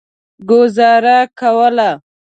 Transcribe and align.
ګوزاره 0.49 1.17
کوله. 1.39 1.91